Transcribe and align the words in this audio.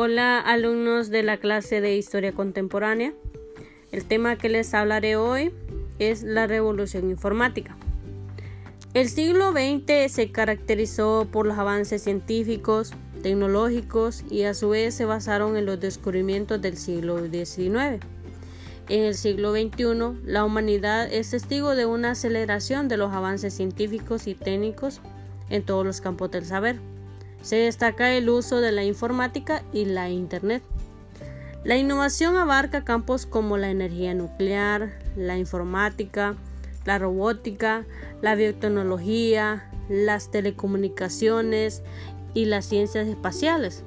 Hola 0.00 0.38
alumnos 0.38 1.10
de 1.10 1.24
la 1.24 1.38
clase 1.38 1.80
de 1.80 1.96
Historia 1.96 2.30
Contemporánea. 2.30 3.14
El 3.90 4.04
tema 4.04 4.38
que 4.38 4.48
les 4.48 4.72
hablaré 4.72 5.16
hoy 5.16 5.52
es 5.98 6.22
la 6.22 6.46
revolución 6.46 7.10
informática. 7.10 7.76
El 8.94 9.08
siglo 9.08 9.50
XX 9.50 10.08
se 10.08 10.30
caracterizó 10.30 11.26
por 11.32 11.46
los 11.46 11.58
avances 11.58 12.04
científicos, 12.04 12.92
tecnológicos 13.24 14.22
y 14.30 14.44
a 14.44 14.54
su 14.54 14.68
vez 14.68 14.94
se 14.94 15.04
basaron 15.04 15.56
en 15.56 15.66
los 15.66 15.80
descubrimientos 15.80 16.62
del 16.62 16.76
siglo 16.76 17.18
XIX. 17.18 18.00
En 18.88 19.02
el 19.02 19.16
siglo 19.16 19.50
XXI, 19.50 20.20
la 20.24 20.44
humanidad 20.44 21.12
es 21.12 21.30
testigo 21.30 21.74
de 21.74 21.86
una 21.86 22.12
aceleración 22.12 22.86
de 22.86 22.98
los 22.98 23.12
avances 23.12 23.52
científicos 23.52 24.28
y 24.28 24.36
técnicos 24.36 25.00
en 25.50 25.64
todos 25.64 25.84
los 25.84 26.00
campos 26.00 26.30
del 26.30 26.44
saber. 26.44 26.78
Se 27.42 27.56
destaca 27.56 28.12
el 28.12 28.28
uso 28.28 28.60
de 28.60 28.72
la 28.72 28.84
informática 28.84 29.62
y 29.72 29.84
la 29.84 30.10
Internet. 30.10 30.62
La 31.64 31.76
innovación 31.76 32.36
abarca 32.36 32.84
campos 32.84 33.26
como 33.26 33.56
la 33.56 33.70
energía 33.70 34.14
nuclear, 34.14 34.98
la 35.16 35.36
informática, 35.36 36.36
la 36.84 36.98
robótica, 36.98 37.84
la 38.22 38.34
biotecnología, 38.34 39.70
las 39.88 40.30
telecomunicaciones 40.30 41.82
y 42.34 42.46
las 42.46 42.66
ciencias 42.66 43.06
espaciales. 43.06 43.84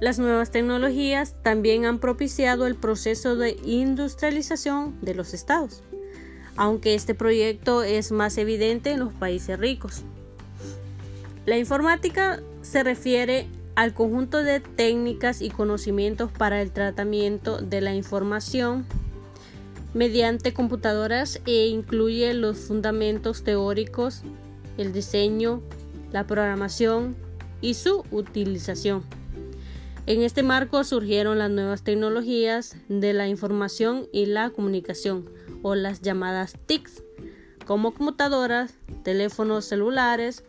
Las 0.00 0.18
nuevas 0.18 0.50
tecnologías 0.50 1.36
también 1.42 1.84
han 1.84 1.98
propiciado 1.98 2.66
el 2.66 2.74
proceso 2.74 3.36
de 3.36 3.56
industrialización 3.64 4.98
de 5.02 5.14
los 5.14 5.34
estados, 5.34 5.82
aunque 6.56 6.94
este 6.94 7.14
proyecto 7.14 7.82
es 7.82 8.10
más 8.10 8.38
evidente 8.38 8.92
en 8.92 9.00
los 9.00 9.12
países 9.12 9.58
ricos. 9.58 10.02
La 11.50 11.58
informática 11.58 12.40
se 12.62 12.84
refiere 12.84 13.48
al 13.74 13.92
conjunto 13.92 14.40
de 14.44 14.60
técnicas 14.60 15.42
y 15.42 15.50
conocimientos 15.50 16.30
para 16.30 16.62
el 16.62 16.70
tratamiento 16.70 17.58
de 17.58 17.80
la 17.80 17.92
información 17.92 18.86
mediante 19.92 20.54
computadoras 20.54 21.40
e 21.46 21.66
incluye 21.66 22.34
los 22.34 22.56
fundamentos 22.56 23.42
teóricos, 23.42 24.22
el 24.78 24.92
diseño, 24.92 25.60
la 26.12 26.24
programación 26.24 27.16
y 27.60 27.74
su 27.74 28.04
utilización. 28.12 29.02
En 30.06 30.22
este 30.22 30.44
marco 30.44 30.84
surgieron 30.84 31.40
las 31.40 31.50
nuevas 31.50 31.82
tecnologías 31.82 32.76
de 32.88 33.12
la 33.12 33.26
información 33.26 34.06
y 34.12 34.26
la 34.26 34.50
comunicación, 34.50 35.28
o 35.62 35.74
las 35.74 36.00
llamadas 36.00 36.54
TICs, 36.66 37.02
como 37.66 37.92
computadoras, 37.92 38.74
teléfonos 39.02 39.64
celulares, 39.64 40.44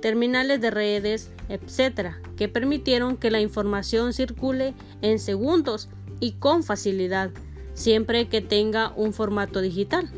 terminales 0.00 0.60
de 0.60 0.70
redes, 0.70 1.30
etc., 1.48 2.12
que 2.36 2.48
permitieron 2.48 3.16
que 3.16 3.30
la 3.30 3.40
información 3.40 4.12
circule 4.12 4.74
en 5.02 5.18
segundos 5.18 5.88
y 6.20 6.32
con 6.32 6.62
facilidad, 6.62 7.30
siempre 7.74 8.28
que 8.28 8.40
tenga 8.40 8.92
un 8.96 9.12
formato 9.12 9.60
digital. 9.60 10.10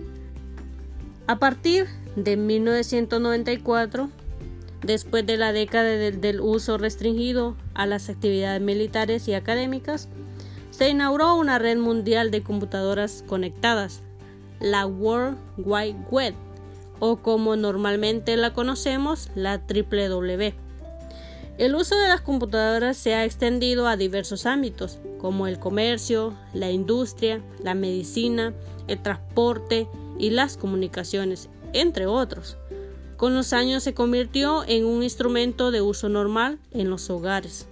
A 1.27 1.39
partir 1.39 1.87
de 2.17 2.37
1994, 2.37 4.11
después 4.83 5.27
de 5.27 5.37
la 5.37 5.53
década 5.53 5.89
del 5.89 6.41
uso 6.41 6.79
restringido 6.79 7.57
a 7.75 7.87
las 7.87 8.09
actividades 8.09 8.61
militares 8.61 9.29
y 9.29 9.35
académicas, 9.35 10.09
se 10.71 10.89
inauguró 10.89 11.37
una 11.37 11.59
red 11.59 11.79
mundial 11.79 12.31
de 12.31 12.43
computadoras 12.43 13.25
conectadas, 13.27 14.03
la 14.61 14.87
World 14.87 15.39
Wide 15.59 15.97
Web 16.11 16.35
o 17.01 17.17
como 17.17 17.57
normalmente 17.57 18.37
la 18.37 18.53
conocemos, 18.53 19.31
la 19.35 19.59
W. 19.59 20.55
El 21.59 21.75
uso 21.75 21.99
de 21.99 22.09
las 22.09 22.21
computadoras 22.21 22.97
se 22.97 23.15
ha 23.15 23.25
extendido 23.25 23.87
a 23.87 23.97
diversos 23.97 24.47
ámbitos, 24.47 24.99
como 25.19 25.47
el 25.47 25.59
comercio, 25.59 26.35
la 26.55 26.71
industria, 26.71 27.43
la 27.63 27.75
medicina, 27.75 28.55
el 28.89 29.03
transporte 29.03 29.87
y 30.19 30.31
las 30.31 30.57
comunicaciones, 30.57 31.51
entre 31.73 32.07
otros. 32.07 32.57
Con 33.17 33.35
los 33.35 33.53
años 33.53 33.83
se 33.83 33.93
convirtió 33.93 34.65
en 34.67 34.87
un 34.87 35.03
instrumento 35.03 35.71
de 35.71 35.83
uso 35.83 36.09
normal 36.09 36.59
en 36.71 36.89
los 36.89 37.11
hogares. 37.11 37.69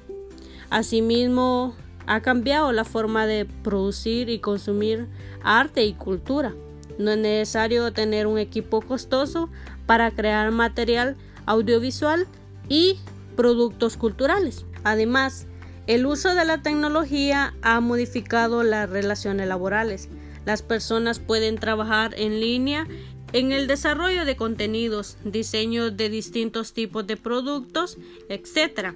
Asimismo, 0.69 1.75
ha 2.07 2.21
cambiado 2.21 2.73
la 2.73 2.85
forma 2.85 3.27
de 3.27 3.47
producir 3.47 4.29
y 4.29 4.39
consumir 4.39 5.07
arte 5.43 5.85
y 5.85 5.95
cultura. 5.95 6.55
No 6.99 7.11
es 7.11 7.19
necesario 7.19 7.93
tener 7.93 8.27
un 8.27 8.39
equipo 8.39 8.81
costoso 8.81 9.51
para 9.87 10.11
crear 10.11 10.51
material 10.51 11.17
audiovisual 11.47 12.27
y 12.69 12.99
productos 13.37 13.97
culturales. 13.97 14.65
Además, 14.85 15.47
el 15.87 16.07
uso 16.07 16.35
de 16.35 16.45
la 16.45 16.63
tecnología 16.63 17.55
ha 17.63 17.81
modificado 17.81 18.63
las 18.63 18.91
relaciones 18.91 19.49
laborales. 19.49 20.09
Las 20.45 20.63
personas 20.63 21.19
pueden 21.19 21.57
trabajar 21.57 22.15
en 22.17 22.41
línea 22.41 22.87
en 23.33 23.53
el 23.53 23.67
desarrollo 23.67 24.25
de 24.25 24.37
contenidos, 24.37 25.17
diseño 25.25 25.91
de 25.91 26.09
distintos 26.09 26.73
tipos 26.73 27.07
de 27.07 27.17
productos, 27.17 27.99
etc. 28.29 28.95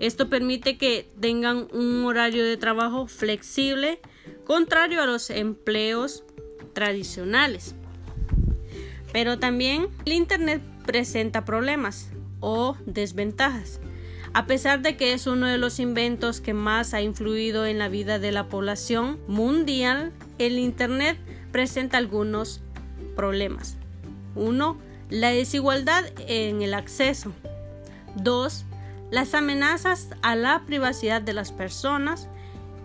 Esto 0.00 0.28
permite 0.28 0.78
que 0.78 1.08
tengan 1.20 1.68
un 1.72 2.04
horario 2.04 2.44
de 2.44 2.56
trabajo 2.56 3.06
flexible, 3.06 4.00
contrario 4.44 5.02
a 5.02 5.06
los 5.06 5.30
empleos 5.30 6.24
tradicionales. 6.74 7.74
Pero 9.12 9.38
también 9.38 9.88
el 10.04 10.12
Internet 10.12 10.60
presenta 10.84 11.44
problemas 11.44 12.08
o 12.40 12.76
desventajas. 12.84 13.80
A 14.34 14.46
pesar 14.46 14.82
de 14.82 14.96
que 14.96 15.12
es 15.12 15.28
uno 15.28 15.46
de 15.46 15.58
los 15.58 15.78
inventos 15.78 16.40
que 16.40 16.54
más 16.54 16.92
ha 16.92 17.00
influido 17.00 17.66
en 17.66 17.78
la 17.78 17.88
vida 17.88 18.18
de 18.18 18.32
la 18.32 18.48
población 18.48 19.20
mundial, 19.28 20.12
el 20.38 20.58
Internet 20.58 21.16
presenta 21.52 21.98
algunos 21.98 22.60
problemas. 23.14 23.76
1. 24.34 24.76
La 25.10 25.30
desigualdad 25.30 26.04
en 26.26 26.62
el 26.62 26.74
acceso. 26.74 27.32
2. 28.16 28.64
Las 29.12 29.34
amenazas 29.34 30.08
a 30.22 30.34
la 30.34 30.64
privacidad 30.66 31.22
de 31.22 31.32
las 31.32 31.52
personas. 31.52 32.28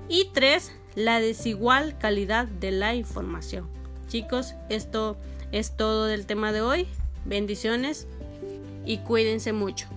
Y 0.08 0.30
3. 0.34 0.72
La 0.94 1.20
desigual 1.20 1.98
calidad 1.98 2.46
de 2.46 2.70
la 2.72 2.94
información. 2.94 3.79
Chicos, 4.10 4.56
esto 4.70 5.18
es 5.52 5.78
todo 5.78 6.06
del 6.06 6.26
tema 6.26 6.52
de 6.52 6.62
hoy. 6.62 6.88
Bendiciones 7.26 8.08
y 8.86 8.98
cuídense 8.98 9.54
mucho. 9.54 9.88